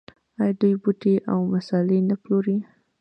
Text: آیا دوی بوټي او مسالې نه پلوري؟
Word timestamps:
آیا 0.41 0.53
دوی 0.61 0.73
بوټي 0.83 1.15
او 1.31 1.39
مسالې 1.53 1.99
نه 2.09 2.15
پلوري؟ 2.21 2.57